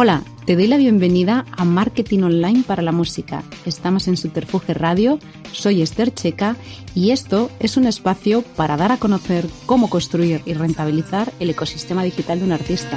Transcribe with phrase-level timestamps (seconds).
[0.00, 3.42] Hola, te doy la bienvenida a Marketing Online para la Música.
[3.66, 5.18] Estamos en Subterfuge Radio,
[5.50, 6.54] soy Esther Checa
[6.94, 12.04] y esto es un espacio para dar a conocer cómo construir y rentabilizar el ecosistema
[12.04, 12.96] digital de un artista.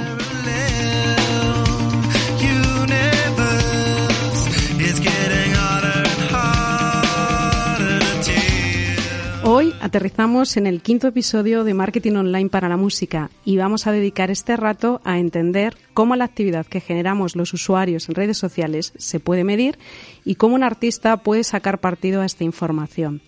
[9.54, 13.92] Hoy aterrizamos en el quinto episodio de Marketing Online para la Música y vamos a
[13.92, 18.94] dedicar este rato a entender cómo la actividad que generamos los usuarios en redes sociales
[18.96, 19.78] se puede medir
[20.24, 23.20] y cómo un artista puede sacar partido a esta información.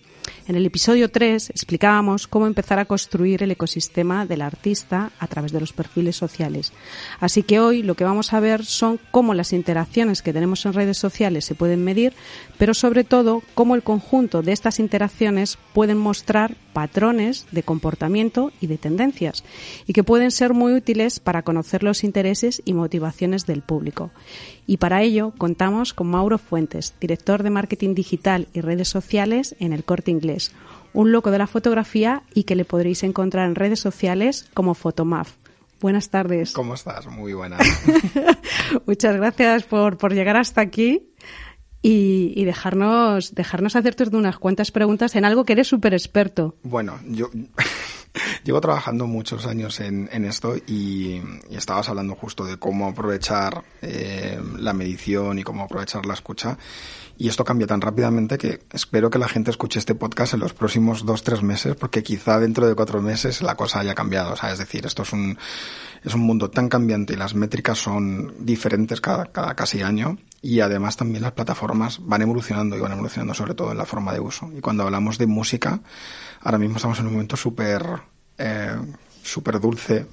[0.47, 5.51] En el episodio 3 explicábamos cómo empezar a construir el ecosistema del artista a través
[5.51, 6.71] de los perfiles sociales.
[7.19, 10.73] Así que hoy lo que vamos a ver son cómo las interacciones que tenemos en
[10.73, 12.13] redes sociales se pueden medir,
[12.59, 18.67] pero sobre todo cómo el conjunto de estas interacciones pueden mostrar patrones de comportamiento y
[18.67, 19.45] de tendencias
[19.87, 24.11] y que pueden ser muy útiles para conocer los intereses y motivaciones del público.
[24.67, 29.73] Y para ello contamos con Mauro Fuentes, director de marketing digital y redes sociales en
[29.73, 30.34] el Corte Inglés,
[30.93, 35.33] un loco de la fotografía y que le podréis encontrar en redes sociales como Fotomaf.
[35.81, 36.53] Buenas tardes.
[36.53, 37.05] ¿Cómo estás?
[37.07, 37.61] Muy buenas.
[38.85, 41.11] Muchas gracias por, por llegar hasta aquí
[41.87, 46.55] y, dejarnos, dejarnos hacerte unas cuantas preguntas en algo que eres súper experto.
[46.63, 47.29] Bueno, yo
[48.45, 54.73] llevo trabajando muchos años en, esto y, estabas hablando justo de cómo aprovechar eh, la
[54.73, 56.57] medición y cómo aprovechar la escucha.
[57.17, 60.53] Y esto cambia tan rápidamente que espero que la gente escuche este podcast en los
[60.53, 64.33] próximos dos, tres meses, porque quizá dentro de cuatro meses la cosa haya cambiado.
[64.33, 65.37] O sea, es decir, esto es un,
[66.03, 70.17] es un mundo tan cambiante y las métricas son diferentes cada, cada casi año.
[70.41, 74.13] Y además también las plataformas van evolucionando y van evolucionando sobre todo en la forma
[74.13, 74.51] de uso.
[74.55, 75.79] Y cuando hablamos de música,
[76.41, 77.81] ahora mismo estamos en un momento súper,
[78.37, 78.75] eh,
[79.23, 80.07] súper dulce,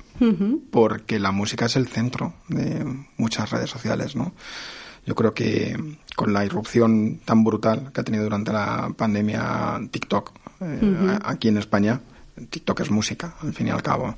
[0.70, 2.84] porque la música es el centro de
[3.16, 4.32] muchas redes sociales, ¿no?
[5.04, 5.76] Yo creo que
[6.14, 11.58] con la irrupción tan brutal que ha tenido durante la pandemia TikTok eh, aquí en
[11.58, 12.00] España,
[12.48, 14.16] TikTok es música, al fin y al cabo.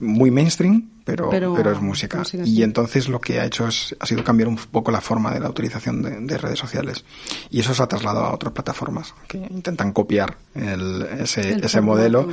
[0.00, 2.22] Muy mainstream, pero, pero, es música.
[2.44, 5.40] y entonces lo que ha hecho es, ha sido cambiar un poco la forma de
[5.40, 7.04] la utilización de, redes sociales.
[7.50, 12.28] Y eso se ha trasladado a otras plataformas que intentan copiar ese, ese modelo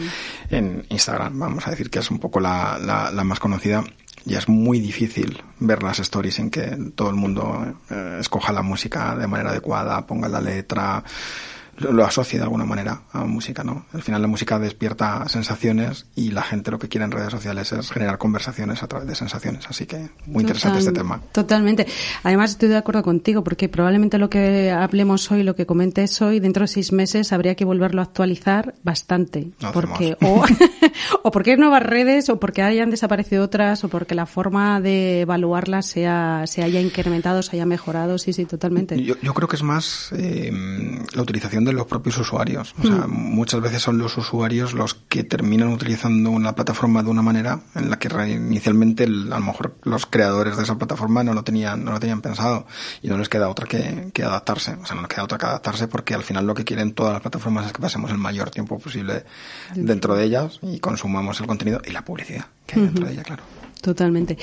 [0.49, 1.37] en Instagram.
[1.37, 3.83] Vamos a decir que es un poco la, la, la más conocida
[4.25, 8.61] ya es muy difícil ver las stories en que todo el mundo eh, escoja la
[8.61, 11.03] música de manera adecuada, ponga la letra,
[11.79, 13.85] lo, asocie de alguna manera a música, ¿no?
[13.93, 17.71] Al final la música despierta sensaciones y la gente lo que quiere en redes sociales
[17.71, 19.65] es generar conversaciones a través de sensaciones.
[19.67, 21.21] Así que muy interesante este tema.
[21.31, 21.87] Totalmente.
[22.23, 26.39] Además estoy de acuerdo contigo porque probablemente lo que hablemos hoy, lo que comentes hoy,
[26.39, 29.51] dentro de seis meses habría que volverlo a actualizar bastante.
[29.73, 30.43] porque o,
[31.23, 35.21] o porque hay nuevas redes o porque hayan desaparecido otras o porque la forma de
[35.21, 38.17] evaluarlas sea, se haya incrementado, se haya mejorado.
[38.17, 39.01] Sí, sí, totalmente.
[39.03, 40.51] Yo, yo creo que es más eh,
[41.13, 42.73] la utilización de los propios usuarios.
[42.79, 43.11] O sea, mm.
[43.11, 47.89] muchas veces son los usuarios los que terminan utilizando una plataforma de una manera en
[47.89, 51.91] la que inicialmente a lo mejor los creadores de esa plataforma no lo tenían, no
[51.91, 52.65] lo tenían pensado
[53.01, 54.73] y no les queda otra que, que adaptarse.
[54.81, 57.13] O sea, no les queda otra que adaptarse porque al final lo que quieren todas
[57.13, 59.25] las plataformas es que pasemos el mayor tiempo posible
[59.75, 63.23] dentro de ellas y consumamos el contenido y la publicidad que hay dentro de ella,
[63.23, 63.43] claro.
[63.81, 64.37] Totalmente.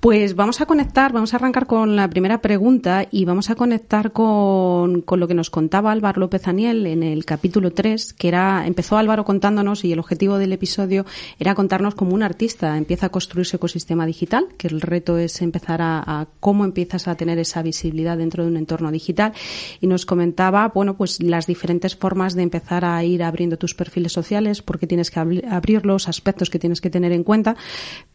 [0.00, 4.10] Pues vamos a conectar, vamos a arrancar con la primera pregunta y vamos a conectar
[4.10, 8.66] con, con, lo que nos contaba Álvaro López Aniel en el capítulo 3, que era,
[8.66, 11.06] empezó Álvaro contándonos y el objetivo del episodio
[11.38, 15.40] era contarnos cómo un artista empieza a construir su ecosistema digital, que el reto es
[15.40, 19.34] empezar a, a cómo empiezas a tener esa visibilidad dentro de un entorno digital
[19.80, 24.12] y nos comentaba, bueno, pues las diferentes formas de empezar a ir abriendo tus perfiles
[24.12, 27.56] sociales, porque tienes que abrirlos, aspectos que tienes que tener en cuenta,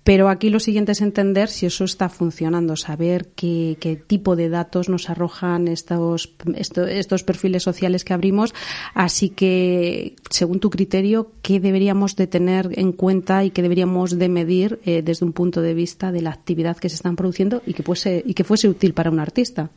[0.05, 4.49] pero aquí lo siguiente es entender si eso está funcionando, saber qué, qué tipo de
[4.49, 8.53] datos nos arrojan estos, estos, perfiles sociales que abrimos.
[8.93, 14.29] Así que, según tu criterio, ¿qué deberíamos de tener en cuenta y qué deberíamos de
[14.29, 17.73] medir eh, desde un punto de vista de la actividad que se están produciendo y
[17.73, 19.72] que fuese, y que fuese útil para un artista?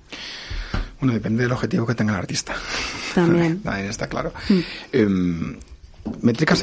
[1.00, 2.54] Bueno, depende del objetivo que tenga el artista.
[3.14, 3.60] También.
[3.62, 4.34] También está claro.
[4.50, 4.58] Mm.
[4.92, 5.56] Em,
[6.20, 6.62] métricas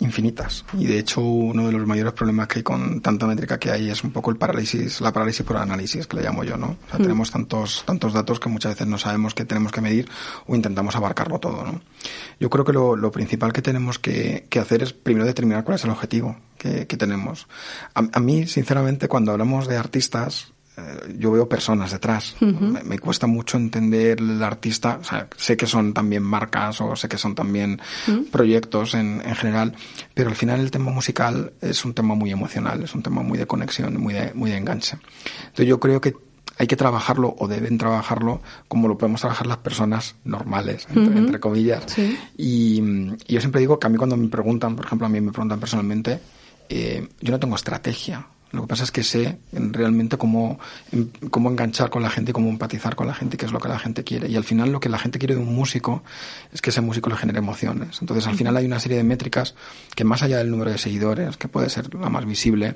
[0.00, 0.64] infinitas.
[0.78, 3.90] Y de hecho, uno de los mayores problemas que hay con tanta métrica que hay
[3.90, 6.76] es un poco el parálisis, la parálisis por análisis, que le llamo yo, ¿no?
[6.86, 7.02] O sea, mm.
[7.02, 10.08] tenemos tantos, tantos datos que muchas veces no sabemos qué tenemos que medir
[10.46, 11.80] o intentamos abarcarlo todo, ¿no?
[12.40, 15.76] Yo creo que lo, lo principal que tenemos que, que, hacer es primero determinar cuál
[15.76, 17.46] es el objetivo que, que tenemos.
[17.94, 20.53] A, a mí, sinceramente, cuando hablamos de artistas,
[21.16, 22.36] yo veo personas detrás.
[22.40, 24.98] me, cuesta mucho entender el artista.
[25.00, 27.80] O sea, sé que son también marcas o sé que son también
[28.30, 29.74] proyectos en, en, general,
[30.14, 33.38] pero al final el tema musical es un tema muy emocional, es un tema muy
[33.38, 34.98] de conexión, muy de, muy de enganche.
[35.46, 36.14] Entonces yo creo que
[36.58, 41.84] hay que trabajarlo o deben trabajarlo como lo podemos trabajar las personas normales, entre, comillas.
[42.36, 42.80] Y,
[43.26, 45.58] yo siempre digo que a mí cuando me preguntan, por ejemplo, a mí me preguntan
[45.58, 46.20] personalmente,
[46.68, 48.26] eh, yo no tengo estrategia.
[48.54, 50.58] Lo que pasa es que sé realmente cómo,
[51.30, 53.78] cómo enganchar con la gente, cómo empatizar con la gente, qué es lo que la
[53.78, 54.28] gente quiere.
[54.28, 56.02] Y al final lo que la gente quiere de un músico
[56.52, 57.98] es que ese músico le genere emociones.
[58.00, 59.54] Entonces al final hay una serie de métricas
[59.94, 62.74] que más allá del número de seguidores, que puede ser la más visible,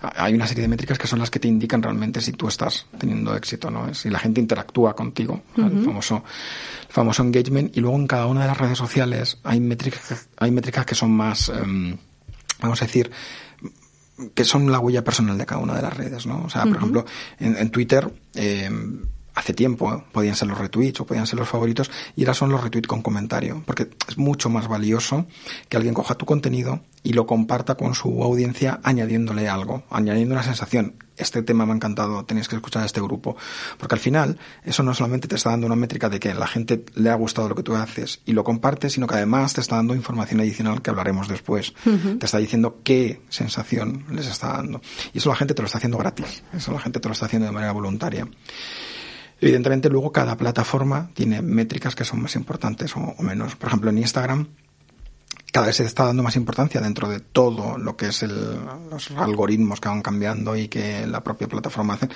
[0.00, 2.86] hay una serie de métricas que son las que te indican realmente si tú estás
[2.98, 3.92] teniendo éxito, ¿no?
[3.94, 6.24] Si la gente interactúa contigo, el famoso,
[6.88, 7.76] famoso engagement.
[7.76, 11.10] Y luego en cada una de las redes sociales hay métricas, hay métricas que son
[11.10, 11.96] más, em,
[12.60, 13.10] vamos a decir,
[14.34, 16.44] que son la huella personal de cada una de las redes, ¿no?
[16.44, 17.04] O sea, por ejemplo,
[17.38, 18.70] en, Twitter, eh,
[19.34, 22.62] hace tiempo podían ser los retweets o podían ser los favoritos y ahora son los
[22.62, 25.26] retweets con comentario, porque es mucho más valioso
[25.68, 30.44] que alguien coja tu contenido y lo comparta con su audiencia añadiéndole algo, añadiendo una
[30.44, 30.94] sensación.
[31.16, 33.36] Este tema me ha encantado, tenéis que escuchar a este grupo.
[33.78, 36.84] Porque al final, eso no solamente te está dando una métrica de que la gente
[36.94, 39.76] le ha gustado lo que tú haces y lo compartes, sino que además te está
[39.76, 41.74] dando información adicional que hablaremos después.
[42.18, 44.80] Te está diciendo qué sensación les está dando.
[45.12, 46.42] Y eso la gente te lo está haciendo gratis.
[46.52, 48.26] Eso la gente te lo está haciendo de manera voluntaria.
[49.40, 53.56] Evidentemente luego cada plataforma tiene métricas que son más importantes o, menos.
[53.56, 54.48] Por ejemplo, en Instagram
[55.54, 58.58] cada vez se está dando más importancia dentro de todo lo que es el,
[58.90, 62.08] los algoritmos que van cambiando y que la propia plataforma hace,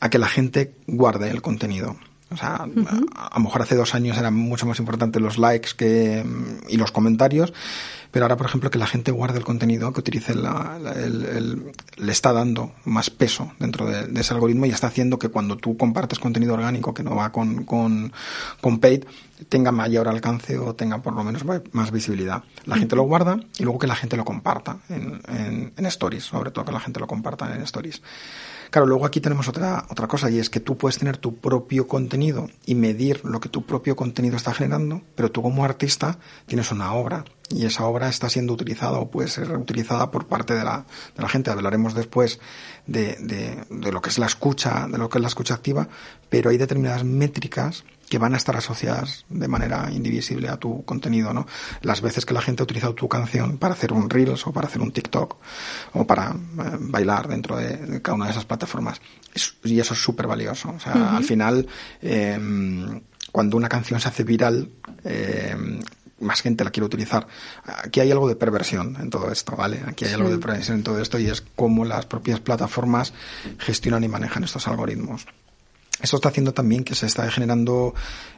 [0.00, 1.94] a que la gente guarde el contenido.
[2.32, 5.70] O sea, a, a, lo mejor hace dos años eran mucho más importantes los likes
[5.76, 6.24] que,
[6.68, 7.52] y los comentarios
[8.12, 12.12] pero ahora, por ejemplo, que la gente guarde el contenido, que utilice la, el, le
[12.12, 16.18] está dando más peso dentro de, ese algoritmo y está haciendo que cuando tú compartes
[16.18, 18.12] contenido orgánico que no va con, con,
[18.60, 19.04] con paid,
[19.48, 21.42] tenga mayor alcance o tenga por lo menos
[21.72, 22.44] más visibilidad.
[22.66, 26.24] La gente lo guarda y luego que la gente lo comparta en, en, en stories,
[26.24, 28.02] sobre todo que la gente lo comparta en stories.
[28.72, 31.86] Claro, luego aquí tenemos otra, otra cosa y es que tú puedes tener tu propio
[31.86, 36.72] contenido y medir lo que tu propio contenido está generando, pero tú como artista tienes
[36.72, 40.64] una obra y esa obra está siendo utilizada o puede ser utilizada por parte de
[40.64, 41.50] la, de la gente.
[41.50, 42.40] Hablaremos después
[42.86, 45.86] de, de, de, lo que es la escucha, de lo que es la escucha activa,
[46.30, 51.32] pero hay determinadas métricas que van a estar asociadas de manera indivisible a tu contenido,
[51.32, 51.46] ¿no?
[51.80, 54.68] Las veces que la gente ha utilizado tu canción para hacer un Reels o para
[54.68, 55.38] hacer un TikTok
[55.94, 59.00] o para eh, bailar dentro de, cada una de esas plataformas.
[59.64, 60.74] y eso es súper valioso.
[60.76, 61.66] O sea, al final,
[62.02, 62.38] eh,
[63.32, 64.68] cuando una canción se hace viral,
[65.04, 65.56] eh,
[66.20, 67.26] más gente la quiere utilizar.
[67.64, 69.80] Aquí hay algo de perversión en todo esto, ¿vale?
[69.86, 73.14] Aquí hay algo de perversión en todo esto y es cómo las propias plataformas
[73.58, 75.24] gestionan y manejan estos algoritmos.
[76.02, 77.94] Esto está haciendo también que se está generando,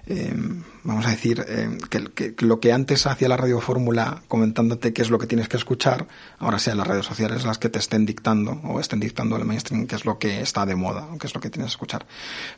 [0.06, 0.34] eh,
[0.82, 5.02] vamos a decir, eh, que, que, lo que antes hacía la radio fórmula comentándote qué
[5.02, 6.06] es lo que tienes que escuchar,
[6.38, 9.86] ahora sean las redes sociales las que te estén dictando o estén dictando el mainstream
[9.86, 12.06] qué es lo que está de moda o qué es lo que tienes que escuchar.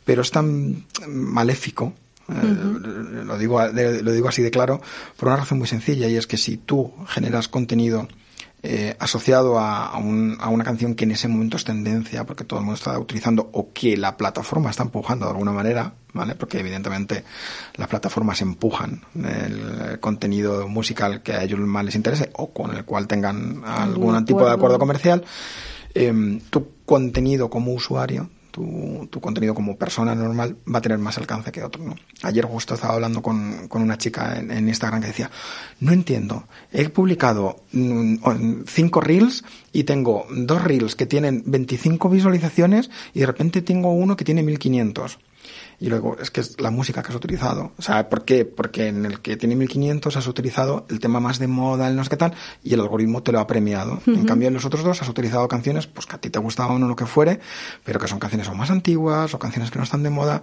[0.04, 1.94] Pero es tan maléfico
[2.28, 4.80] eh, lo, digo, lo digo así de claro,
[5.16, 8.08] por una razón muy sencilla, y es que si tú generas contenido
[8.62, 12.44] eh, asociado a, a, un, a, una canción que en ese momento es tendencia, porque
[12.44, 16.34] todo el mundo está utilizando, o que la plataforma está empujando de alguna manera, ¿vale?
[16.34, 17.22] Porque evidentemente
[17.76, 22.84] las plataformas empujan el contenido musical que a ellos más les interese, o con el
[22.84, 25.24] cual tengan algún tipo de acuerdo comercial.
[25.94, 28.28] Eh, tu contenido como usuario
[29.10, 31.84] tu, contenido como persona normal va a tener más alcance que otro.
[31.84, 31.94] ¿no?
[32.22, 35.30] Ayer justo estaba hablando con, con una chica en, Instagram que decía,
[35.80, 42.90] no entiendo, he publicado mm, cinco reels y tengo dos reels que tienen 25 visualizaciones
[43.12, 45.18] y de repente tengo uno que tiene 1500.
[45.78, 47.72] Y luego, es que es la música que has utilizado.
[47.76, 48.44] O sea, ¿por qué?
[48.44, 52.04] Porque en el que tiene 1500 has utilizado el tema más de moda, el no
[52.04, 54.00] sé qué tal, y el algoritmo te lo ha premiado.
[54.06, 56.82] En cambio, en los otros dos has utilizado canciones, pues que a ti te gustaban
[56.82, 57.40] o lo que fuere,
[57.84, 60.42] pero que son canciones o más antiguas o canciones que no están de moda.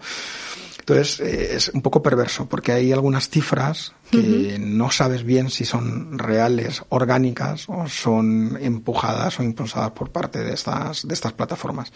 [0.79, 5.65] Entonces, eh, es un poco perverso, porque hay algunas cifras que no sabes bien si
[5.65, 11.91] son reales, orgánicas, o son empujadas o impulsadas por parte de estas, de estas plataformas.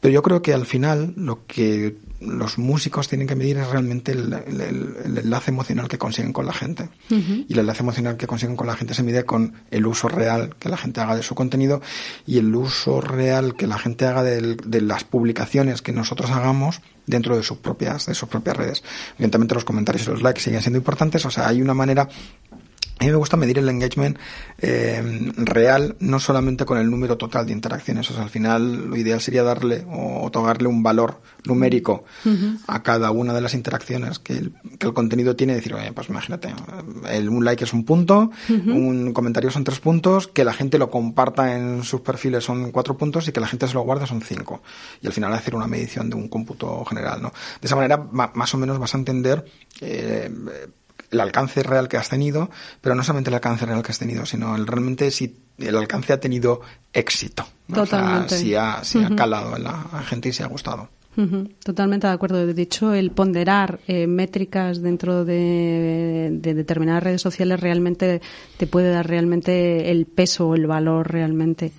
[0.00, 4.12] Pero yo creo que al final lo que los músicos tienen que medir es realmente
[4.12, 6.88] el, enlace emocional que consiguen con la gente.
[7.10, 10.54] Y el enlace emocional que consiguen con la gente se mide con el uso real
[10.58, 11.82] que la gente haga de su contenido
[12.26, 16.80] y el uso real que la gente haga de, de las publicaciones que nosotros hagamos
[17.06, 18.84] dentro de sus propias, de sus propias redes.
[19.14, 22.08] Evidentemente los comentarios y los likes siguen siendo importantes, o sea, hay una manera
[23.02, 24.16] a mí me gusta medir el engagement
[24.58, 28.08] eh, real, no solamente con el número total de interacciones.
[28.10, 32.04] O sea, al final lo ideal sería darle o otorgarle un valor numérico
[32.68, 35.56] a cada una de las interacciones que el, que el contenido tiene.
[35.56, 36.54] Decir, oye, pues imagínate,
[37.10, 40.88] el, un like es un punto, un comentario son tres puntos, que la gente lo
[40.88, 44.22] comparta en sus perfiles son cuatro puntos y que la gente se lo guarde son
[44.22, 44.62] cinco.
[45.00, 47.32] Y al final hacer una medición de un cómputo general, ¿no?
[47.60, 49.44] De esa manera, más o menos vas a entender
[49.80, 50.30] eh,
[51.12, 52.50] el alcance real que has tenido,
[52.80, 56.12] pero no solamente el alcance real que has tenido, sino el, realmente si el alcance
[56.12, 57.46] ha tenido éxito.
[57.72, 58.36] Totalmente.
[58.36, 60.88] si, ha, si ha, calado en la gente y si ha gustado.
[61.62, 62.46] Totalmente de acuerdo.
[62.46, 68.22] De hecho, el ponderar eh, métricas dentro de, de, determinadas redes sociales realmente
[68.56, 71.72] te puede dar realmente el peso o el valor realmente.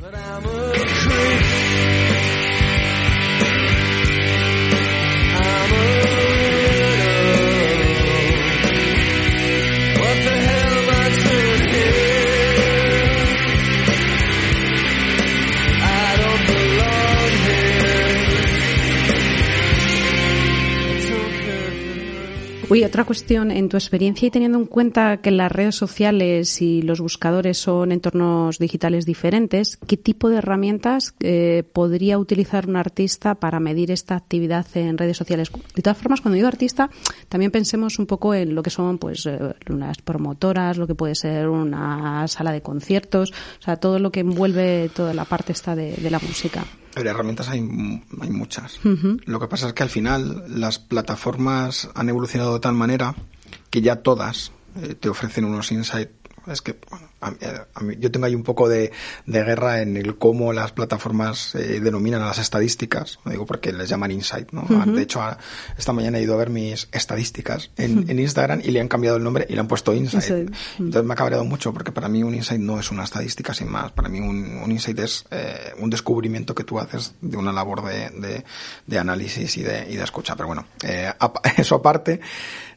[22.93, 27.01] Otra cuestión, en tu experiencia y teniendo en cuenta que las redes sociales y los
[27.01, 33.59] buscadores son entornos digitales diferentes, ¿qué tipo de herramientas eh, podría utilizar un artista para
[33.59, 35.51] medir esta actividad en redes sociales?
[35.73, 36.91] De todas formas, cuando digo artista,
[37.29, 39.39] también pensemos un poco en lo que son pues eh,
[39.71, 44.19] unas promotoras, lo que puede ser una sala de conciertos, o sea, todo lo que
[44.19, 46.63] envuelve toda la parte esta de, de la música.
[46.93, 47.59] Pero herramientas hay,
[48.21, 48.79] hay muchas.
[48.83, 53.15] Lo que pasa es que al final las plataformas han evolucionado de tal manera
[53.69, 56.12] que ya todas eh, te ofrecen unos insights.
[56.47, 57.07] Es que, bueno,
[58.00, 58.91] yo tengo ahí un poco de,
[59.25, 63.89] guerra en el cómo las plataformas eh, denominan a las estadísticas, lo digo porque les
[63.89, 64.63] llaman insight, ¿no?
[64.85, 65.21] De hecho,
[65.77, 69.23] esta mañana he ido a ver mis estadísticas en, Instagram y le han cambiado el
[69.23, 70.51] nombre y le han puesto insight.
[70.79, 73.69] Entonces me ha cabreado mucho porque para mí un insight no es una estadística sin
[73.69, 73.91] más.
[73.91, 78.43] Para mí un, insight es eh, un descubrimiento que tú haces de una labor de,
[78.85, 80.35] de, análisis y de, y de escucha.
[80.35, 81.12] Pero bueno, eh,
[81.57, 82.19] eso aparte,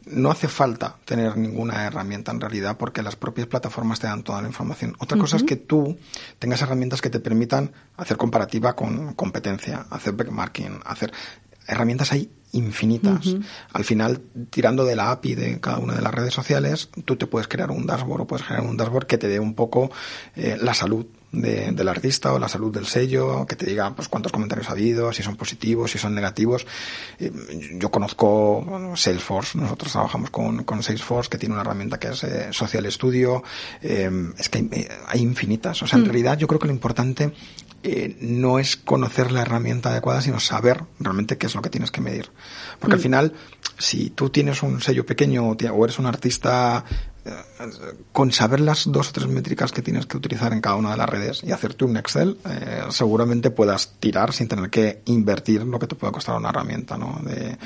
[0.06, 4.40] no hace falta tener ninguna herramienta en realidad porque las propias plataformas te dan toda
[4.40, 4.94] la información.
[4.98, 5.98] Otra cosa es que tú
[6.38, 11.12] tengas herramientas que te permitan hacer comparativa con competencia, hacer benchmarking, hacer
[11.66, 13.36] herramientas hay infinitas.
[13.72, 17.26] Al final, tirando de la API de cada una de las redes sociales, tú te
[17.26, 19.90] puedes crear un dashboard o puedes crear un dashboard que te dé un poco
[20.36, 21.06] eh, la salud
[21.40, 24.72] de, del artista o la salud del sello, que te diga pues cuántos comentarios ha
[24.72, 26.66] habido, si son positivos, si son negativos.
[27.18, 27.30] Eh,
[27.74, 32.48] yo conozco Salesforce, nosotros trabajamos con, con, Salesforce, que tiene una herramienta que es eh,
[32.52, 33.42] Social Studio.
[33.82, 35.82] Eh, es que hay, hay, infinitas.
[35.82, 36.08] O sea, en mm.
[36.08, 37.32] realidad yo creo que lo importante
[37.88, 41.92] eh, no es conocer la herramienta adecuada, sino saber realmente qué es lo que tienes
[41.92, 42.30] que medir.
[42.80, 43.02] Porque al mm.
[43.02, 43.32] final,
[43.78, 46.84] si tú tienes un sello pequeño o eres un artista
[48.12, 50.96] con saber las dos o tres métricas que tienes que utilizar en cada una de
[50.96, 55.78] las redes y hacerte un Excel, eh, seguramente puedas tirar sin tener que invertir lo
[55.78, 57.20] que te puede costar una herramienta ¿no?
[57.24, 57.56] de,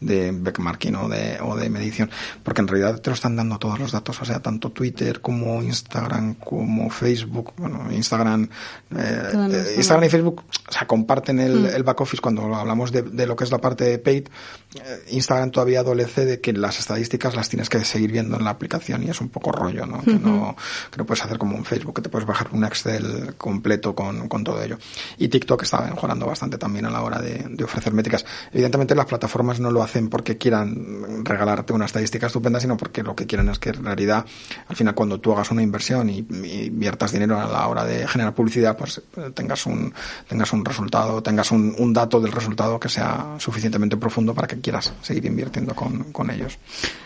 [0.00, 2.10] de benchmarking o de, o de medición.
[2.42, 5.62] Porque en realidad te lo están dando todos los datos, o sea, tanto Twitter como
[5.62, 8.48] Instagram como Facebook, bueno, Instagram,
[8.96, 11.66] eh, eh Instagram y Facebook, o sea, comparten el, mm.
[11.66, 14.28] el back office cuando hablamos de, de, lo que es la parte de paid.
[14.74, 18.50] Eh, Instagram todavía adolece de que las estadísticas las tienes que seguir viendo en la
[18.50, 20.02] aplicación es un poco rollo, ¿no?
[20.02, 20.54] que, no
[20.90, 24.28] que no puedes hacer como un Facebook, que te puedes bajar un Excel completo con,
[24.28, 24.78] con todo ello.
[25.16, 28.26] Y TikTok está mejorando bastante también a la hora de, de, ofrecer métricas.
[28.52, 33.16] Evidentemente las plataformas no lo hacen porque quieran regalarte una estadística estupenda, sino porque lo
[33.16, 34.26] que quieren es que en realidad,
[34.66, 38.34] al final cuando tú hagas una inversión y, inviertas dinero a la hora de generar
[38.34, 39.00] publicidad, pues
[39.34, 39.94] tengas un,
[40.28, 44.58] tengas un resultado, tengas un, un dato del resultado que sea suficientemente profundo para que
[44.68, 46.58] quieras seguir invirtiendo con, con ellos.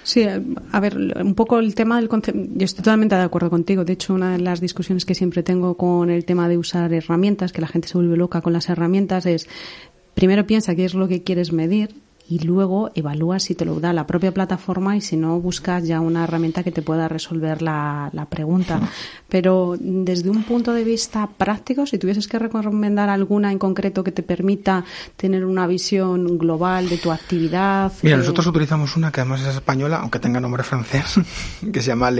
[0.03, 3.85] Sí, a ver, un poco el tema del concepto, yo estoy totalmente de acuerdo contigo.
[3.85, 7.53] De hecho, una de las discusiones que siempre tengo con el tema de usar herramientas,
[7.53, 9.49] que la gente se vuelve loca con las herramientas, es
[10.15, 11.95] primero piensa qué es lo que quieres medir
[12.33, 16.01] y luego evalúas si te lo da la propia plataforma y si no buscas ya
[16.01, 18.81] una herramienta que te pueda resolver la, la pregunta.
[19.29, 24.13] Pero desde un punto de vista práctico, si tuvieses que recomendar alguna en concreto que
[24.13, 24.83] te permita
[25.15, 27.93] tener una visión global de tu actividad.
[28.01, 31.21] Mira, nosotros utilizamos una que además es española, aunque tenga nombre francés,
[31.73, 32.11] que se llama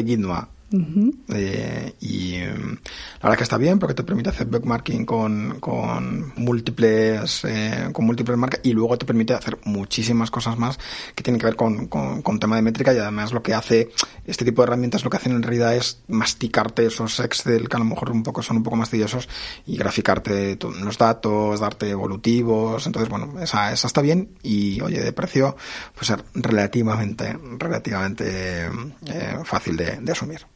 [0.73, 2.77] Leguinois eh, y em,
[3.21, 8.07] la verdad que está bien porque te permite hacer bookmarking con, con múltiples eh, con
[8.07, 10.79] múltiples marcas y luego te permite hacer muchísimas cosas más
[11.15, 13.91] que tienen que ver con, con, tema de métrica y además lo que hace
[14.27, 17.79] este tipo de herramientas lo que hacen en realidad es masticarte esos Excel que a
[17.79, 19.29] lo mejor un poco son un poco más tediosos
[19.67, 25.13] y graficarte los datos, darte evolutivos, entonces bueno, esa, esa está bien y oye de
[25.13, 25.57] precio
[25.95, 28.67] pues ser relativamente relativamente
[29.07, 30.47] eh, fácil de, de asumir.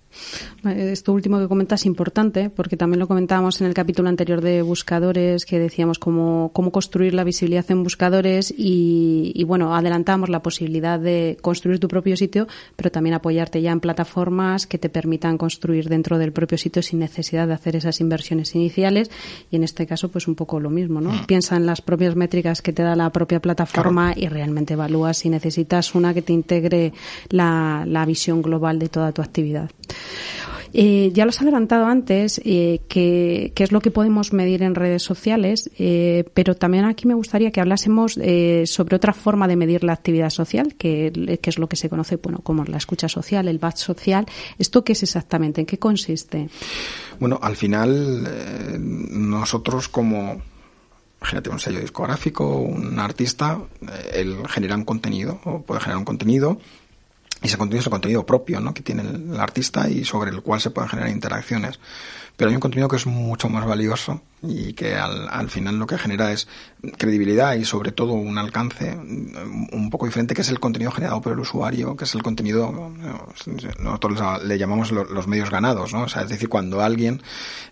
[0.65, 4.63] Esto último que comentas es importante porque también lo comentábamos en el capítulo anterior de
[4.63, 10.99] buscadores que decíamos cómo, cómo construir la visibilidad en buscadores y, bueno, adelantamos la posibilidad
[10.99, 15.89] de construir tu propio sitio, pero también apoyarte ya en plataformas que te permitan construir
[15.89, 19.11] dentro del propio sitio sin necesidad de hacer esas inversiones iniciales
[19.51, 21.11] y en este caso pues un poco lo mismo, ¿no?
[21.11, 21.27] Mm.
[21.27, 25.29] Piensa en las propias métricas que te da la propia plataforma y realmente evalúas si
[25.29, 26.93] necesitas una que te integre
[27.31, 29.71] la, la visión global de toda tu actividad.
[30.79, 35.03] Eh, ya lo has adelantado antes, eh, que, es lo que podemos medir en redes
[35.03, 39.85] sociales, eh, pero también aquí me gustaría que hablásemos eh, sobre otra forma de medir
[39.85, 43.59] la actividad social, que, es lo que se conoce bueno, como la escucha social, el
[43.59, 44.27] batch social.
[44.59, 45.63] ¿Esto qué es exactamente?
[45.63, 46.51] ¿En qué consiste?
[47.19, 48.29] Bueno, al final,
[48.79, 50.43] nosotros como
[51.23, 53.59] imagínate un sello discográfico, un artista,
[54.13, 56.59] él genera un contenido o puede generar un contenido
[57.47, 58.75] ese contenido es el contenido propio ¿no?
[58.75, 61.79] que tiene el, artista y sobre el cual se pueden generar interacciones.
[62.37, 65.87] Pero hay un contenido que es mucho más valioso y que al, al, final lo
[65.87, 66.47] que genera es
[66.99, 71.33] credibilidad y sobre todo un alcance un poco diferente que es el contenido generado por
[71.33, 72.93] el usuario, que es el contenido,
[73.81, 76.03] nosotros le llamamos los medios ganados, ¿no?
[76.03, 77.23] O sea, es decir, cuando alguien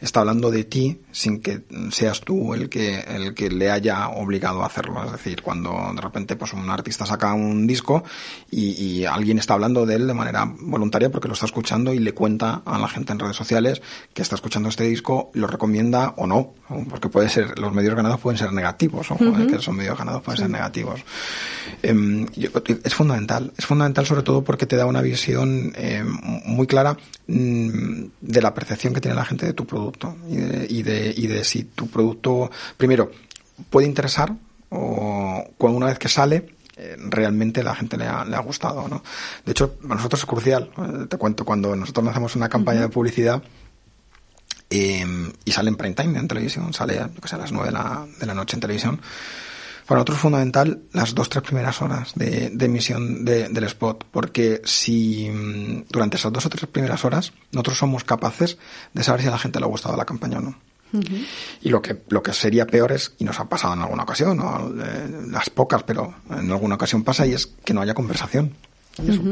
[0.01, 4.63] está hablando de ti sin que seas tú el que, el que le haya obligado
[4.63, 5.05] a hacerlo.
[5.05, 8.05] Es decir, cuando de repente pues un artista saca un disco
[8.51, 11.99] y, y alguien está hablando de él de manera voluntaria porque lo está escuchando y
[11.99, 16.15] le cuenta a la gente en redes sociales que está escuchando este disco, lo recomienda
[16.17, 16.55] o no
[16.89, 20.41] porque puede ser, los medios ganados pueden ser negativos, o que son medios ganados pueden
[20.41, 21.01] ser negativos.
[21.83, 22.27] Em,
[22.83, 26.07] es fundamental, es fundamental sobre todo porque te da una visión em,
[26.47, 30.67] muy clara mm, de la percepción que tiene la gente de tu producto y de,
[30.69, 33.11] y de, y de si tu producto, primero,
[33.69, 34.35] puede interesar
[34.71, 38.89] o cuando una vez que sale eh, realmente la gente le ha, le ha gustado.
[38.89, 39.03] ¿no?
[39.45, 40.71] De hecho, para nosotros es crucial.
[40.77, 43.43] Eh, te cuento, cuando nosotros hacemos una campaña de publicidad,
[44.77, 48.27] Em, y sale en prime time en televisión, sale a las 9 de la, de
[48.27, 49.01] la noche en televisión.
[49.87, 55.31] Para nosotros es fundamental las dos, tres primeras horas de, emisión del spot, porque si
[55.31, 58.59] mm, durante esas dos o tres primeras horas nosotros somos capaces
[58.93, 60.59] de saber si a la gente le ha gustado la campaña o no.
[61.61, 64.41] Y lo que, lo que sería peor es, y nos ha pasado en alguna ocasión,
[64.81, 68.55] eh, las pocas, pero en alguna ocasión pasa, y es que no haya conversación.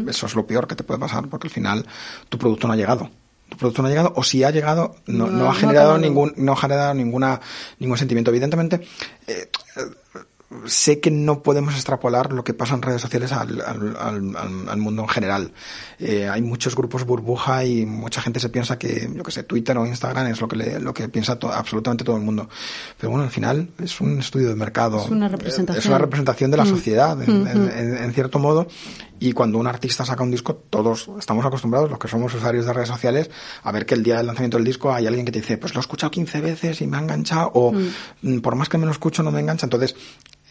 [0.09, 1.87] eso es lo peor que te puede pasar, porque al final
[2.29, 3.11] tu producto no ha llegado
[3.53, 6.53] tu producto no ha llegado o si ha llegado no, no, ha generado ningún no
[6.53, 7.41] ha generado ninguna
[7.79, 8.81] ningún sentimiento evidentemente
[9.27, 9.49] eh,
[10.67, 14.37] sé que no podemos extrapolar lo que pasa en redes sociales al, al,
[14.69, 15.53] al, mundo en general.
[15.99, 19.77] Eh, hay muchos grupos burbuja y mucha gente se piensa que, yo que sé, Twitter
[19.79, 22.49] o Instagram es lo que, le, lo que piensa absolutamente todo el mundo.
[22.99, 25.05] Pero bueno, al final es un estudio de mercado.
[25.05, 25.83] Es una representación.
[25.83, 26.69] Es una representación de la mm.
[26.69, 27.47] sociedad, mm, mm.
[27.49, 28.67] en, en, cierto modo.
[29.23, 32.73] Y cuando un artista saca un disco, todos estamos acostumbrados, los que somos usuarios de
[32.73, 33.31] redes sociales,
[33.63, 35.75] a ver que el día del lanzamiento del disco hay alguien que te dice, pues
[35.75, 37.73] lo he escuchado 15 veces y me ha enganchado, o
[38.43, 39.67] por más que me lo escucho no me engancha.
[39.67, 39.95] Entonces,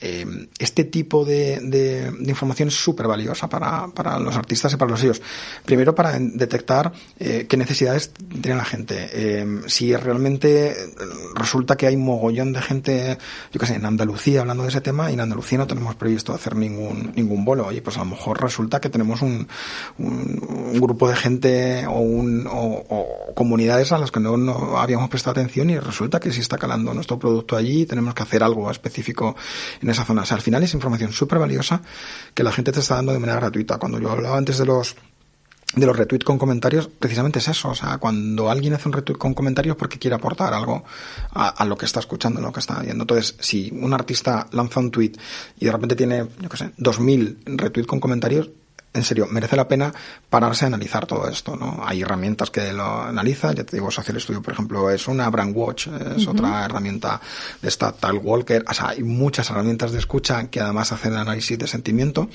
[0.02, 0.26] eh,
[0.58, 5.00] este tipo de, de, información es súper valiosa para, para, los artistas y para los
[5.00, 5.22] sellos.
[5.64, 8.12] Primero para detectar eh, qué necesidades
[8.42, 9.10] tiene la gente.
[9.14, 10.76] Eh, si realmente
[11.36, 13.18] resulta que hay mogollón de gente,
[13.52, 16.34] yo qué sé, en Andalucía hablando de ese tema y en Andalucía no tenemos previsto
[16.34, 17.72] hacer ningún, ningún bolo.
[17.72, 19.48] Y pues a lo mejor resulta que tenemos un,
[20.00, 25.40] un, grupo de gente o, un, o, comunidades a las que no, no habíamos prestado
[25.40, 29.36] atención y resulta que sí está calando nuestro producto allí tenemos que hacer algo específico
[29.80, 30.24] en esa zona.
[30.24, 31.82] O sea, al final es información súper valiosa
[32.34, 33.78] que la gente te está dando de manera gratuita.
[33.78, 34.96] Cuando yo hablaba antes de los
[35.76, 37.70] de los retweets con comentarios, precisamente es eso.
[37.70, 40.84] O sea, cuando alguien hace un retweet con comentarios porque quiere aportar algo
[41.32, 43.04] a, lo que está escuchando, a lo que está viendo.
[43.04, 45.14] Entonces, si un artista lanza un tweet
[45.60, 48.50] y de repente tiene, yo qué sé, 2000 retweets con comentarios,
[48.94, 49.94] en serio, merece la pena
[50.30, 51.82] pararse a analizar todo esto, ¿no?
[51.86, 55.56] Hay herramientas que lo analizan, ya te digo, Social Studio, por ejemplo, es una Brand
[55.56, 57.22] Watch, es otra herramienta
[57.62, 61.58] de esta Tal Walker, o sea, hay muchas herramientas de escucha que además hacen análisis
[61.58, 62.30] de sentimiento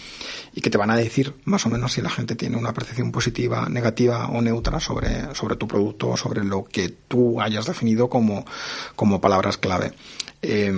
[0.54, 3.12] y que te van a decir más o menos si la gente tiene una percepción
[3.12, 8.08] positiva, negativa o neutra sobre, sobre tu producto o sobre lo que tú hayas definido
[8.08, 8.46] como,
[8.94, 9.92] como palabras clave.
[10.40, 10.72] Eh,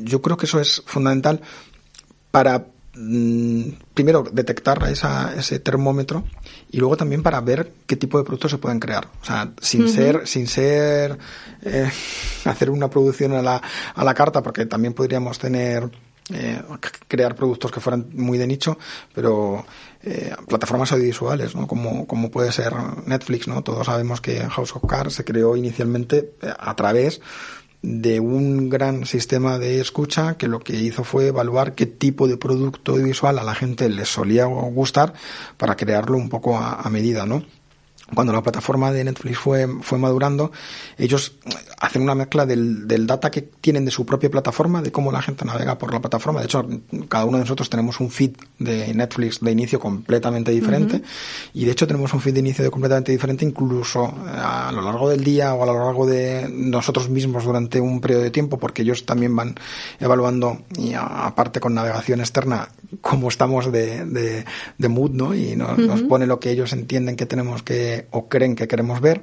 [0.00, 1.40] yo creo que eso es fundamental
[2.30, 6.24] para primero detectar esa, ese termómetro
[6.70, 9.08] y luego también para ver qué tipo de productos se pueden crear.
[9.20, 11.18] O sea, sin ser, sin ser
[11.62, 11.90] eh,
[12.44, 13.60] hacer una producción a la,
[13.94, 15.90] a la carta, porque también podríamos tener
[16.32, 16.62] eh,
[17.08, 18.78] crear productos que fueran muy de nicho,
[19.12, 19.66] pero
[20.02, 21.66] eh, plataformas audiovisuales, ¿no?
[21.66, 22.72] Como, como puede ser
[23.06, 23.62] Netflix, ¿no?
[23.62, 27.20] Todos sabemos que House of Cards se creó inicialmente a través
[27.84, 32.38] de un gran sistema de escucha que lo que hizo fue evaluar qué tipo de
[32.38, 35.12] producto audiovisual a la gente le solía gustar
[35.58, 37.44] para crearlo un poco a, medida, ¿no?
[38.14, 40.52] Cuando la plataforma de Netflix fue, fue madurando,
[40.98, 41.34] ellos
[41.78, 45.22] hacen una mezcla del, del, data que tienen de su propia plataforma, de cómo la
[45.22, 46.40] gente navega por la plataforma.
[46.40, 46.66] De hecho,
[47.08, 51.02] cada uno de nosotros tenemos un feed de Netflix de inicio completamente diferente.
[51.52, 55.08] Y de hecho tenemos un feed de inicio de completamente diferente incluso a lo largo
[55.08, 58.82] del día o a lo largo de nosotros mismos durante un periodo de tiempo, porque
[58.82, 59.54] ellos también van
[60.00, 62.68] evaluando, y aparte con navegación externa,
[63.00, 64.44] cómo estamos de, de,
[64.78, 65.34] de mood, ¿no?
[65.34, 69.00] Y nos, nos pone lo que ellos entienden que tenemos que o creen que queremos
[69.00, 69.22] ver.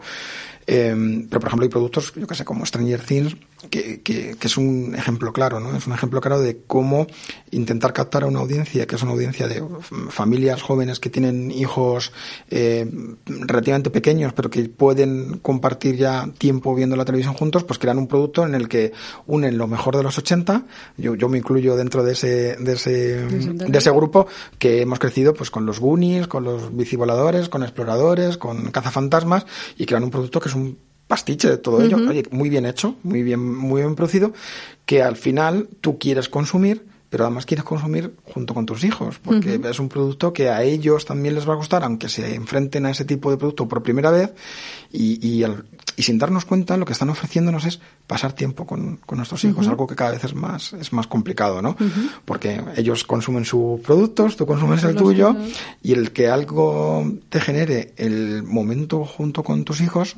[0.68, 3.36] Eh, pero, por ejemplo, hay productos, yo que sé, como Stranger Things,
[3.70, 5.76] que, que, que, es un ejemplo claro, ¿no?
[5.76, 7.08] Es un ejemplo claro de cómo
[7.52, 9.64] intentar captar a una audiencia, que es una audiencia de
[10.10, 12.12] familias jóvenes que tienen hijos
[12.50, 12.90] eh,
[13.26, 18.08] relativamente pequeños, pero que pueden compartir ya tiempo viendo la televisión juntos, pues crean un
[18.08, 18.94] producto en el que
[19.28, 20.66] unen lo mejor de los 80,
[20.98, 25.34] yo, yo me incluyo dentro de ese, de ese, de ese grupo, que hemos crecido
[25.34, 29.46] pues con los Goonies, con los bicivoladores, con exploradores, con cazafantasmas,
[29.78, 31.86] y crean un producto que es un pastiche de todo uh -huh.
[31.86, 34.32] ello, oye, muy bien hecho, muy bien, muy bien producido,
[34.86, 39.58] que al final tú quieres consumir, pero además quieres consumir junto con tus hijos, porque
[39.58, 39.70] uh -huh.
[39.70, 42.92] es un producto que a ellos también les va a gustar, aunque se enfrenten a
[42.92, 44.32] ese tipo de producto por primera vez,
[44.92, 45.66] y, y, el,
[45.98, 47.82] y sin darnos cuenta lo que están ofreciéndonos es
[48.14, 49.72] pasar tiempo con, con nuestros hijos, uh -huh.
[49.72, 51.76] algo que cada vez es más, es más complicado, ¿no?
[52.26, 55.36] Porque ellos consumen sus productos, tú consumes el tuyo,
[55.82, 60.18] y el que algo te genere el momento junto con tus hijos,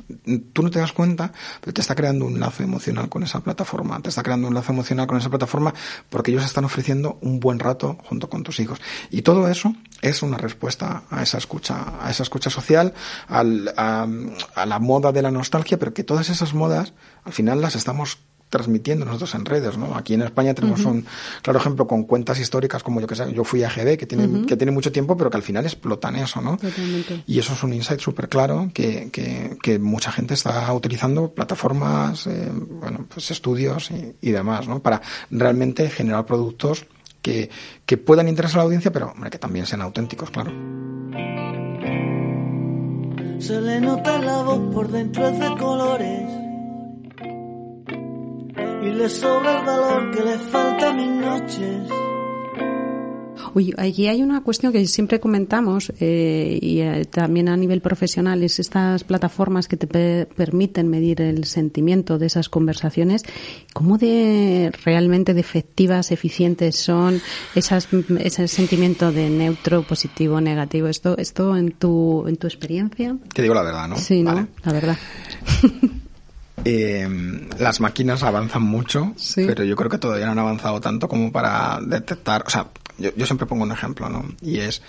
[0.52, 4.00] tú no te das cuenta, pero te está creando un lazo emocional con esa plataforma,
[4.00, 5.72] te está creando un lazo emocional con esa plataforma
[6.10, 8.80] porque ellos están ofreciendo ofreciendo un buen rato junto con tus hijos.
[9.08, 12.92] Y todo eso es una respuesta a esa escucha, a esa escucha social,
[13.28, 14.08] al, a,
[14.56, 16.92] a la moda de la nostalgia, pero que todas esas modas
[17.24, 18.18] al final las estamos
[18.54, 19.96] transmitiendo nosotros en redes, ¿no?
[19.96, 20.92] Aquí en España tenemos uh -huh.
[20.92, 21.06] un
[21.42, 24.26] claro ejemplo con cuentas históricas como yo que sé, yo fui a GB, que tiene,
[24.26, 24.46] uh -huh.
[24.46, 26.56] que tiene mucho tiempo, pero que al final explotan eso, ¿no?
[26.56, 27.24] Totalmente.
[27.26, 32.28] Y eso es un insight súper claro que, que, que, mucha gente está utilizando plataformas,
[32.28, 34.80] eh, bueno, pues estudios y, y, demás, ¿no?
[34.80, 36.86] Para realmente generar productos
[37.22, 37.50] que,
[37.86, 40.52] que puedan interesar a la audiencia, pero hombre, que también sean auténticos, claro.
[43.40, 46.33] Se le nota la voz por dentro de colores
[48.84, 51.88] y le sobra el valor que le falta a mis noches.
[53.54, 58.42] Uy, aquí hay una cuestión que siempre comentamos eh, y eh, también a nivel profesional
[58.42, 63.22] es estas plataformas que te pe permiten medir el sentimiento de esas conversaciones.
[63.72, 67.22] ¿Cómo de realmente de efectivas, eficientes son
[67.54, 70.88] esas, ese sentimiento de neutro, positivo, negativo?
[70.88, 73.16] Esto, esto en tu en tu experiencia.
[73.32, 73.96] Te digo la verdad, ¿no?
[73.96, 74.34] Sí, ¿no?
[74.34, 74.46] Vale.
[74.64, 74.98] La verdad.
[76.64, 77.08] Eh,
[77.58, 79.44] las máquinas avanzan mucho, sí.
[79.46, 83.10] pero yo creo que todavía no han avanzado tanto como para detectar, o sea, yo,
[83.16, 84.24] yo siempre pongo un ejemplo, ¿no?
[84.40, 84.82] Y es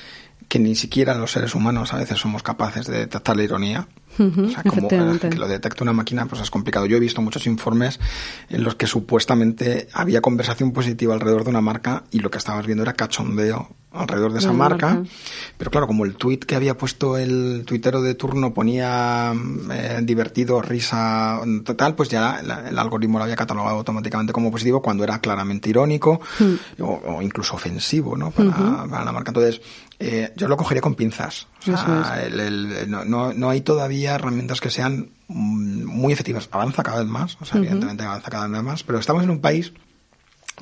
[0.55, 3.89] que ni siquiera los seres humanos a veces somos capaces de detectar la ironía.
[4.17, 6.85] Uh -huh, o sea, como que lo detecte una máquina, pues es complicado.
[6.85, 7.99] Yo he visto muchos informes
[8.47, 12.65] en los que supuestamente había conversación positiva alrededor de una marca y lo que estabas
[12.65, 14.95] viendo era cachondeo alrededor de esa marca.
[14.95, 15.09] marca.
[15.57, 19.33] Pero claro, como el tweet que había puesto el tuitero de turno ponía
[19.71, 24.81] eh, divertido, risa, total, pues ya la, el algoritmo lo había catalogado automáticamente como positivo
[24.81, 28.31] cuando era claramente irónico uh o, o, incluso ofensivo, ¿no?
[28.31, 28.89] Para, uh -huh.
[28.89, 29.31] para la marca.
[29.31, 29.61] Entonces,
[29.99, 31.47] eh, yo lo cogería con pinzas.
[31.61, 32.33] O sea, es.
[32.33, 36.49] el, el, no, no, no, hay todavía herramientas que sean muy efectivas.
[36.51, 37.65] Avanza cada vez más, o sea, uh -huh.
[37.65, 39.71] evidentemente avanza cada vez más, pero estamos en un país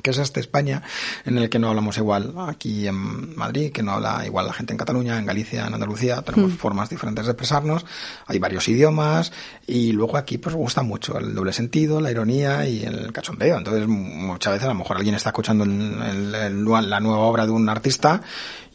[0.02, 0.82] que es este España,
[1.24, 4.72] en el que no hablamos igual aquí en Madrid, que no habla igual la gente
[4.72, 6.56] en Cataluña, en Galicia, en Andalucía, tenemos mm.
[6.56, 7.86] formas diferentes de expresarnos,
[8.26, 9.32] hay varios idiomas,
[9.66, 13.56] y luego aquí pues gusta mucho el doble sentido, la ironía y el cachondeo.
[13.56, 15.70] Entonces, muchas veces a lo mejor alguien está escuchando el,
[16.02, 18.20] el, el, la nueva obra de un artista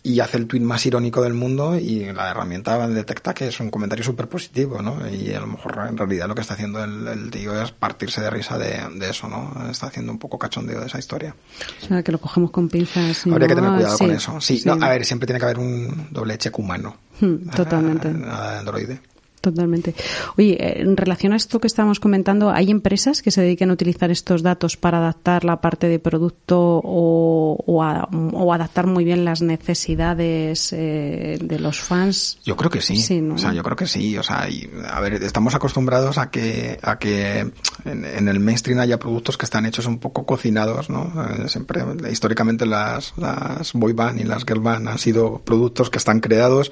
[0.03, 3.69] y hace el tweet más irónico del mundo y la herramienta detecta que es un
[3.69, 4.97] comentario súper positivo, ¿no?
[5.09, 8.21] Y a lo mejor en realidad lo que está haciendo el, el tío es partirse
[8.21, 9.69] de risa de, de, eso, ¿no?
[9.69, 11.35] Está haciendo un poco cachondeo de esa historia.
[11.83, 13.25] O sea, que lo cogemos con pinzas.
[13.25, 14.41] Habría no, que tener cuidado sí, con eso.
[14.41, 14.67] Sí, sí.
[14.67, 16.95] No, a ver, siempre tiene que haber un doble check humano.
[17.19, 18.09] Hmm, totalmente.
[19.41, 19.95] Totalmente.
[20.37, 24.11] Oye, en relación a esto que estábamos comentando, ¿hay empresas que se dediquen a utilizar
[24.11, 29.23] estos datos para adaptar la parte de producto o, o, a, o adaptar muy bien
[29.23, 32.39] las necesidades eh, de los fans?
[32.43, 32.97] Yo creo que sí.
[32.97, 33.35] sí ¿no?
[33.35, 34.17] O sea, yo creo que sí.
[34.17, 38.79] O sea, y, a ver, estamos acostumbrados a que, a que en, en, el mainstream
[38.79, 41.13] haya productos que están hechos un poco cocinados, ¿no?
[41.29, 45.97] Eh, siempre, históricamente las, las boy band y las girl band han sido productos que
[45.97, 46.71] están creados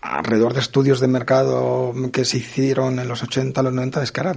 [0.00, 1.75] alrededor de estudios de mercado
[2.12, 4.34] que se hicieron en los 80, los 90, es que ahora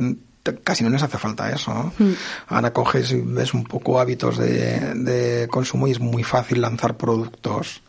[0.64, 1.74] casi no les hace falta eso.
[1.74, 1.94] ¿no?
[1.98, 2.14] Mm.
[2.48, 6.98] Ahora coges y ves un poco hábitos de, de, consumo y es muy fácil lanzar
[6.98, 7.82] productos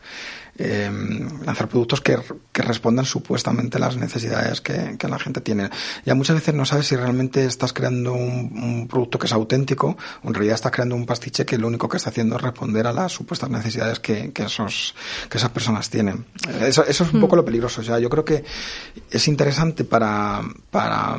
[0.57, 2.17] em, lanzar productos que,
[2.51, 5.69] que, respondan supuestamente a las necesidades que, que, la gente tiene.
[6.05, 9.97] Ya muchas veces no sabes si realmente estás creando un, un, producto que es auténtico
[10.23, 12.87] o en realidad estás creando un pastiche que lo único que está haciendo es responder
[12.87, 14.95] a las supuestas necesidades que, que esos,
[15.29, 16.25] que esas personas tienen.
[16.61, 17.81] Eso, eso es un poco lo peligroso.
[17.81, 18.43] O sea, yo creo que
[19.09, 21.17] es interesante para, para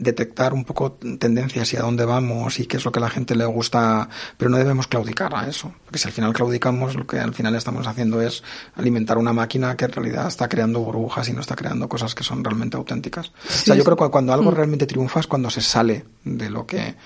[0.00, 3.10] detectar un poco tendencias y a dónde vamos y qué es lo que a la
[3.10, 4.08] gente le gusta,
[4.38, 7.54] pero no debemos claudicar a eso, porque si al final claudicamos, lo que al final
[7.54, 8.42] estamos haciendo es
[8.74, 12.24] alimentar una máquina que en realidad está creando burbujas y no está creando cosas que
[12.24, 13.30] son realmente auténticas.
[13.46, 14.54] Sí, o sea, yo creo que cuando algo mm.
[14.54, 16.96] realmente triunfa es cuando se sale de lo que,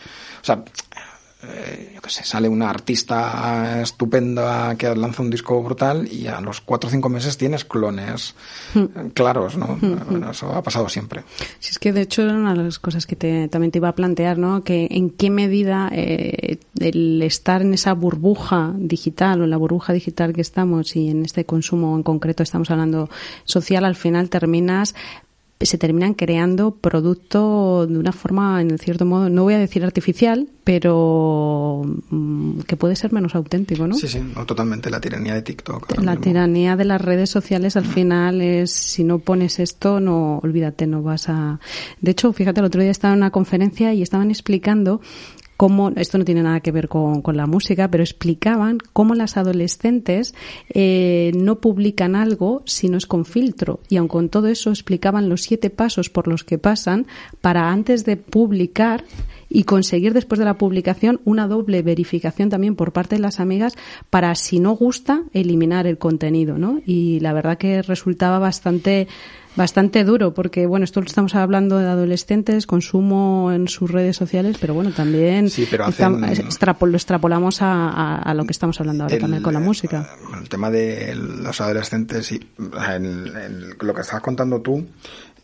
[0.41, 0.63] o sea,
[1.49, 6.41] eh, yo qué sé, sale una artista estupenda que lanza un disco brutal y a
[6.41, 8.35] los cuatro o cinco meses tienes clones
[8.75, 9.09] hmm.
[9.15, 9.79] claros, ¿no?
[9.81, 10.31] Hmm, hmm.
[10.31, 11.25] eso ha pasado siempre.
[11.59, 13.89] Sí, es que de hecho era una de las cosas que te, también te iba
[13.89, 14.65] a plantear, ¿no?
[14.65, 19.93] Que en qué medida eh, el estar en esa burbuja digital o en la burbuja
[19.93, 23.09] digital que estamos y en este consumo en concreto estamos hablando
[23.45, 24.95] social, al final terminas
[25.65, 30.49] se terminan creando productos de una forma, en cierto modo, no voy a decir artificial,
[30.63, 33.95] pero mm, que puede ser menos auténtico, ¿no?
[33.95, 34.91] Sí, sí, totalmente.
[34.91, 36.03] La tiranía de TikTok.
[36.03, 40.87] La tiranía de las redes sociales al final es, si no pones esto, no, olvídate,
[40.87, 41.61] no vas a...
[42.01, 45.01] De hecho, fíjate, el otro día estaba en una conferencia y estaban explicando
[45.57, 49.37] cómo, esto no tiene nada que ver con, con la música, pero explicaban cómo las
[49.37, 50.35] adolescentes
[50.69, 53.81] eh, no publican algo si no es con filtro.
[53.89, 57.07] Y aun con todo eso explicaban los siete pasos por los que pasan
[57.41, 59.05] para antes de publicar
[59.49, 63.75] y conseguir después de la publicación una doble verificación también por parte de las amigas
[64.11, 66.81] para si no gusta eliminar el contenido, ¿no?
[66.85, 69.07] Y la verdad que resultaba bastante
[69.57, 74.57] bastante duro porque bueno esto lo estamos hablando de adolescentes consumo en sus redes sociales
[74.61, 79.43] pero bueno también sí, pero lo extrapolamos a, a, lo que estamos hablando ahora también
[79.43, 80.09] con la música.
[80.41, 84.85] el tema de los adolescentes y lo que estabas contando tú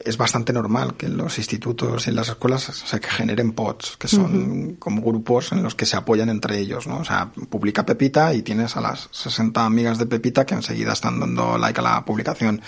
[0.04, 4.08] es bastante normal que en los institutos y en las escuelas se generen pods, que
[4.08, 6.98] son como grupos en los que se apoyan entre ellos, ¿no?
[6.98, 11.20] O sea, publica Pepita y tienes a las 60 amigas de Pepita que enseguida están
[11.20, 12.62] dando like a la publicación.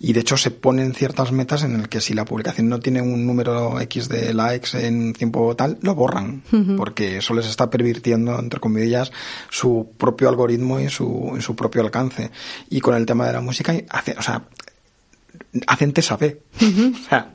[0.00, 3.02] Y de hecho se ponen ciertas metas en el que si la publicación no tiene
[3.02, 6.42] un número X de likes en tiempo tal, lo borran,
[6.76, 9.12] porque eso les está pervirtiendo, entre comillas,
[9.50, 12.30] su propio algoritmo y su, su propio alcance.
[12.70, 14.44] Y con el tema de la música, hace, o sea,
[15.66, 16.42] hacen sabe.
[16.60, 17.32] o sea,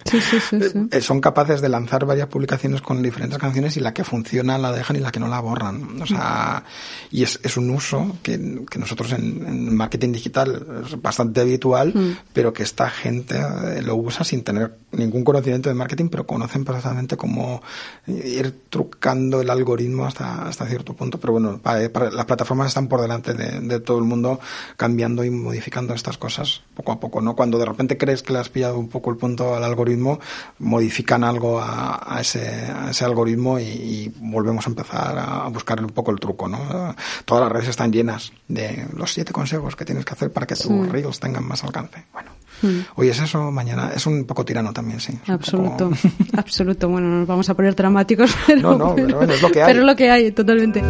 [0.92, 4.72] eh, son capaces de lanzar varias publicaciones con diferentes canciones y la que funciona la
[4.72, 6.02] dejan y la que no la borran.
[6.02, 6.64] O sea,
[7.12, 11.94] y es, es un uso que, que nosotros en, marketing digital es bastante habitual,
[12.34, 16.66] pero que esta gente eh, lo usa sin tener ningún conocimiento de marketing, pero conocen
[16.66, 17.62] perfectamente cómo
[18.08, 21.20] ir trucando el algoritmo hasta, hasta cierto punto.
[21.20, 24.40] Pero bueno, las plataformas están por delante de, de todo el mundo
[24.76, 27.36] cambiando y modificando estas cosas poco a poco, ¿no?
[27.36, 30.20] Cuando de repente crees que le has pillado un poco el punto al algoritmo,
[30.58, 36.20] modifican algo a, ese, ese, algoritmo y, volvemos a empezar a buscar un poco el
[36.20, 36.96] truco, ¿no?
[37.26, 40.56] Todas las redes están llenas de los siete consejos que tienes que hacer para que
[40.56, 42.06] tus reels tengan más alcance.
[42.12, 42.32] Bueno.
[42.62, 42.80] Hmm.
[42.96, 45.18] Hoy es eso, mañana es un poco tirano también, sí.
[45.28, 45.92] Absoluto,
[46.38, 46.90] absoluto.
[46.90, 49.68] Bueno, nos vamos a poner dramáticos, pero, no, no, pero, es lo que hay.
[49.68, 50.82] Pero es lo que hay, totalmente.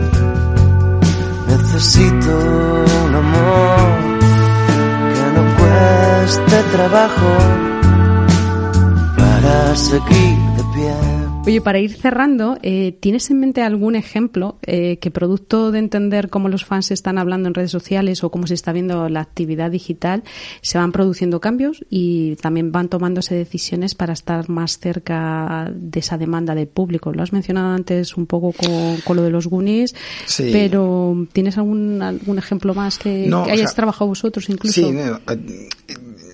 [1.48, 2.38] Necesito
[3.06, 4.20] un amor
[5.14, 5.58] que no
[6.18, 7.32] cueste trabajo
[9.18, 11.17] para seguir de pie.
[11.48, 16.30] Oye, para ir cerrando, eh, ¿tienes en mente algún ejemplo eh, que producto de entender
[16.30, 19.72] cómo los fans están hablando en redes sociales o cómo se está viendo la actividad
[19.72, 20.26] digital,
[20.62, 26.18] se van produciendo cambios y también van tomándose decisiones para estar más cerca de esa
[26.18, 27.14] demanda del público?
[27.14, 29.96] Lo has mencionado antes un poco con, lo de los Goonies,
[30.52, 34.82] pero ¿tienes algún, algún ejemplo más que, hayáis trabajado vosotros incluso?
[34.82, 36.27] Sí, eh,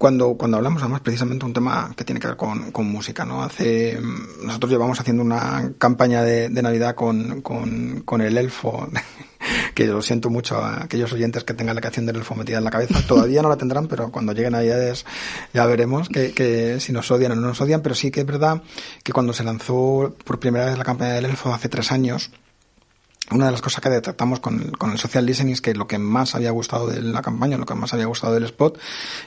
[0.00, 3.42] cuando, cuando hablamos además precisamente un tema que tiene que ver con, con música, ¿no?
[3.42, 4.00] Hace,
[4.42, 8.88] nosotros llevamos haciendo una campaña de, de Navidad con, con, con el elfo,
[9.74, 12.64] que lo siento mucho a aquellos oyentes que tengan la canción del elfo metida en
[12.64, 13.06] la cabeza.
[13.06, 15.04] Todavía no la tendrán, pero cuando lleguen Navidades
[15.52, 18.26] ya veremos que, que si nos odian o no nos odian, pero sí que es
[18.26, 18.62] verdad
[19.02, 22.30] que cuando se lanzó por primera vez la campaña del elfo hace tres años,
[23.32, 25.86] una de las cosas que detectamos con el, con el social listening es que lo
[25.86, 28.78] que más había gustado de la campaña, lo que más había gustado del spot,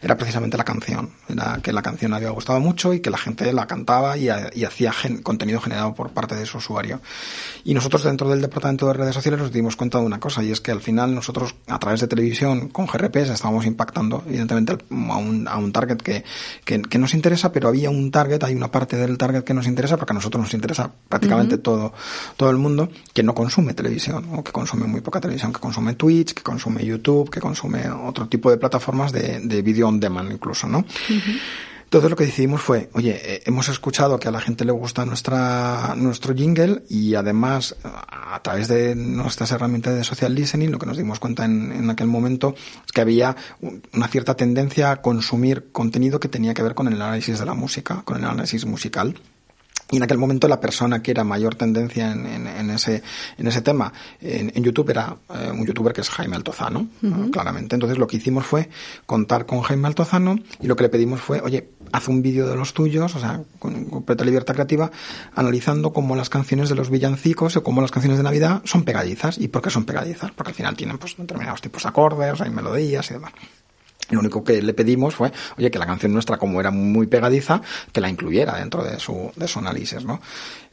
[0.01, 1.11] era precisamente la canción.
[1.29, 4.65] Era que la canción había gustado mucho y que la gente la cantaba y, y
[4.65, 6.99] hacía contenido generado por parte de su usuario.
[7.63, 10.51] Y nosotros dentro del departamento de redes sociales nos dimos cuenta de una cosa y
[10.51, 15.17] es que al final nosotros a través de televisión con GRPs estábamos impactando evidentemente a
[15.17, 16.23] un, a un target que,
[16.65, 19.67] que, que, nos interesa, pero había un target, hay una parte del target que nos
[19.67, 21.93] interesa porque a nosotros nos interesa prácticamente todo,
[22.35, 25.59] todo el mundo que no consume televisión televisión, o que consume muy poca televisión, que
[25.59, 29.99] consume Twitch, que consume YouTube, que consume otro tipo de plataformas de, de video on
[29.99, 30.83] demand incluso, ¿no?
[31.83, 35.05] Entonces lo que decidimos fue, oye, eh, hemos escuchado que a la gente le gusta
[35.05, 40.87] nuestra, nuestro jingle y además a través de nuestras herramientas de social listening lo que
[40.87, 43.35] nos dimos cuenta en, en aquel momento es que había
[43.93, 47.53] una cierta tendencia a consumir contenido que tenía que ver con el análisis de la
[47.53, 49.13] música, con el análisis musical.
[49.91, 53.03] Y en aquel momento la persona que era mayor tendencia en, en, en ese,
[53.37, 56.87] en ese tema en, en YouTube era eh, un youtuber que es Jaime Altozano,
[57.31, 57.75] claramente.
[57.75, 58.69] Entonces lo que hicimos fue
[59.05, 62.55] contar con Jaime Altozano y lo que le pedimos fue, oye, haz un vídeo de
[62.55, 64.89] los tuyos, o sea, con completa libertad creativa,
[65.35, 69.37] analizando cómo las canciones de los villancicos o cómo las canciones de Navidad son pegadizas.
[69.37, 70.31] ¿Y por qué son pegadizas?
[70.31, 73.33] Porque al final tienen pues determinados tipos de acordes, hay melodías y demás.
[74.09, 77.61] Lo único que le pedimos fue, oye, que la canción nuestra, como era muy pegadiza,
[77.91, 80.19] que la incluyera dentro de su, de su análisis, ¿no?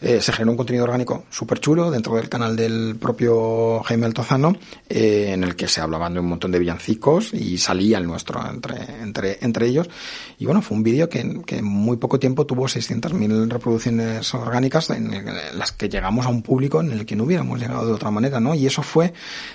[0.00, 4.56] Eh, se generó un contenido orgánico súper chulo dentro del canal del propio Jaime Altozano,
[4.88, 8.40] eh, en el que se hablaban de un montón de villancicos y salía el nuestro
[8.48, 9.90] entre, entre, entre ellos.
[10.38, 14.88] Y bueno, fue un vídeo que, que en muy poco tiempo tuvo 600.000 reproducciones orgánicas
[14.90, 15.26] en, en,
[15.58, 18.40] las que llegamos a un público en el que no hubiéramos llegado de otra manera,
[18.40, 18.54] ¿no?
[18.54, 19.12] Y eso fue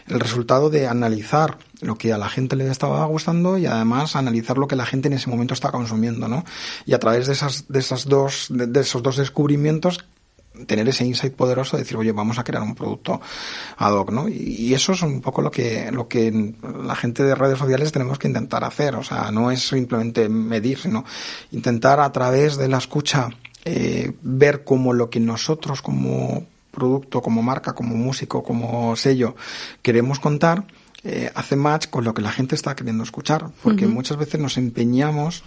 [0.07, 4.57] el resultado de analizar lo que a la gente le estaba gustando y además analizar
[4.57, 6.45] lo que la gente en ese momento está consumiendo, ¿no?
[6.85, 10.05] Y a través de esas, de esas dos, de, de esos dos descubrimientos
[10.65, 13.21] tener ese insight poderoso de decir, oye, vamos a crear un producto
[13.77, 14.27] ad hoc, ¿no?
[14.27, 18.19] Y, eso es un poco lo que, lo que la gente de redes sociales tenemos
[18.19, 18.95] que intentar hacer.
[18.95, 21.05] O sea, no es simplemente medir, sino
[21.51, 23.29] intentar a través de la escucha
[23.63, 29.35] eh, ver cómo lo que nosotros como producto, como marca, como músico, como sello
[29.81, 30.65] queremos contar,
[31.03, 33.93] eh, hace match con lo que la gente está queriendo escuchar, porque uh -huh.
[33.93, 35.43] muchas veces nos empeñamos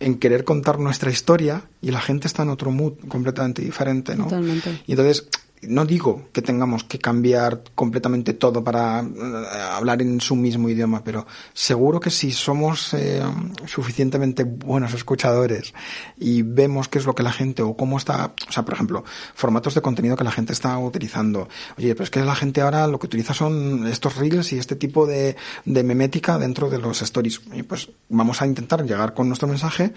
[0.00, 4.24] en querer contar nuestra historia y la gente está en otro mood completamente diferente, ¿no?
[4.24, 4.82] Totalmente.
[4.86, 5.28] Y entonces
[5.68, 11.02] no digo que tengamos que cambiar completamente todo para uh, hablar en su mismo idioma,
[11.04, 13.22] pero seguro que si somos eh,
[13.66, 15.74] suficientemente buenos escuchadores
[16.18, 19.04] y vemos qué es lo que la gente o cómo está, o sea, por ejemplo,
[19.34, 21.48] formatos de contenido que la gente está utilizando.
[21.78, 24.76] Oye, pero es que la gente ahora lo que utiliza son estos reels y este
[24.76, 27.40] tipo de, de memética dentro de los stories.
[27.52, 29.92] Y pues vamos a intentar llegar con nuestro mensaje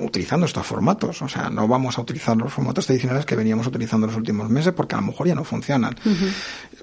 [0.00, 1.22] utilizando estos formatos.
[1.22, 4.72] O sea, no vamos a utilizar los formatos tradicionales que veníamos utilizando los últimos meses
[4.72, 5.94] porque a lo mejor ya no funcionan.
[6.04, 6.32] Uh -huh.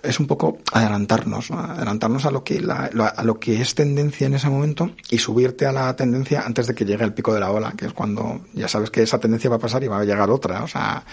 [0.04, 1.60] Es un poco adelantarnos, ¿no?
[1.60, 5.66] adelantarnos a lo que la, a lo que es tendencia en ese momento y subirte
[5.66, 8.42] a la tendencia antes de que llegue el pico de la ola, que es cuando
[8.54, 10.64] ya sabes que esa tendencia va a pasar y va a llegar otra.
[10.64, 11.04] O sea,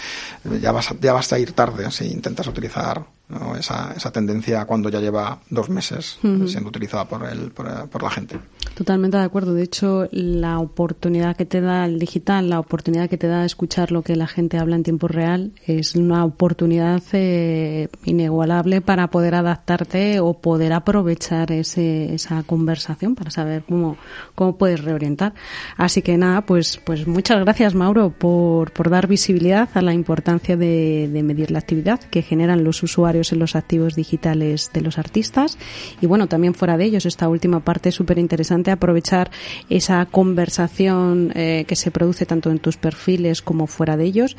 [0.61, 3.05] ya vas a, ya vas a ir tarde si intentas utilizar
[3.38, 3.57] ¿no?
[3.57, 6.49] esa, esa tendencia cuando ya lleva dos meses uh -huh.
[6.49, 8.38] siendo utilizada por, el, por, por la gente.
[8.75, 9.55] Totalmente de acuerdo.
[9.55, 13.92] De hecho, la oportunidad que te da el digital, la oportunidad que te da escuchar
[13.92, 19.37] lo que la gente habla en tiempo real, es una oportunidad eh, inigualable para poder
[19.37, 23.97] adaptarte o poder aprovechar ese, esa conversación para saber cómo,
[24.35, 25.35] cómo puedes reorientar.
[25.77, 30.57] Así que nada, pues, pues muchas gracias, Mauro, por, por dar visibilidad a la importancia
[30.57, 34.98] de, de medir la actividad que generan los usuarios en los activos digitales de los
[34.98, 35.58] artistas.
[36.00, 39.30] Y bueno, también fuera de ellos, esta última parte es súper interesante aprovechar
[39.68, 44.37] esa conversación eh, que se produce tanto en tus perfiles como fuera de ellos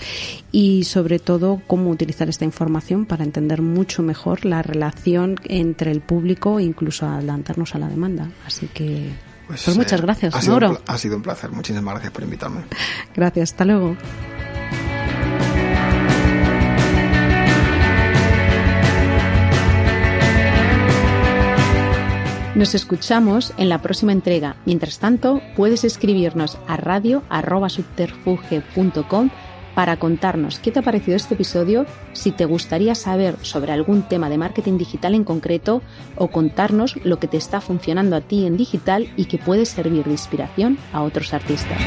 [0.51, 6.01] y sobre todo cómo utilizar esta información para entender mucho mejor la relación entre el
[6.01, 8.29] público e incluso adelantarnos a la demanda.
[8.45, 9.09] Así que
[9.47, 10.69] pues, pues muchas gracias, ha Mauro.
[10.69, 11.51] Sido ha sido un placer.
[11.51, 12.61] Muchísimas gracias por invitarme.
[13.15, 13.51] Gracias.
[13.51, 13.95] Hasta luego.
[22.55, 24.55] Nos escuchamos en la próxima entrega.
[24.63, 29.29] Mientras tanto, puedes escribirnos a radio.subterfuge.com
[29.75, 34.29] para contarnos qué te ha parecido este episodio, si te gustaría saber sobre algún tema
[34.29, 35.81] de marketing digital en concreto
[36.15, 40.05] o contarnos lo que te está funcionando a ti en digital y que puede servir
[40.05, 41.81] de inspiración a otros artistas.